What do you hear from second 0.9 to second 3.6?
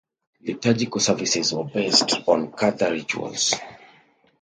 services were based on Cathar rituals.